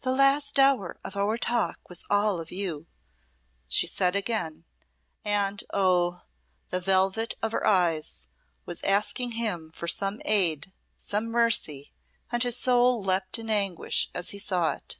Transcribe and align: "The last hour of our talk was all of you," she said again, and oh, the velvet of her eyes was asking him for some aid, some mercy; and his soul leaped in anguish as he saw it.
"The 0.00 0.10
last 0.10 0.58
hour 0.58 0.98
of 1.04 1.14
our 1.16 1.38
talk 1.38 1.88
was 1.88 2.02
all 2.10 2.40
of 2.40 2.50
you," 2.50 2.88
she 3.68 3.86
said 3.86 4.16
again, 4.16 4.64
and 5.24 5.62
oh, 5.72 6.22
the 6.70 6.80
velvet 6.80 7.34
of 7.40 7.52
her 7.52 7.64
eyes 7.64 8.26
was 8.66 8.82
asking 8.82 9.30
him 9.38 9.70
for 9.70 9.86
some 9.86 10.20
aid, 10.24 10.72
some 10.96 11.26
mercy; 11.26 11.92
and 12.32 12.42
his 12.42 12.56
soul 12.58 13.00
leaped 13.00 13.38
in 13.38 13.48
anguish 13.48 14.10
as 14.12 14.30
he 14.30 14.40
saw 14.40 14.72
it. 14.72 14.98